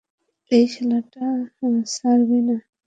এই 0.51 0.65
শালাকে 0.73 1.25
ছাড়বি 1.93 2.39
না! 2.47 2.55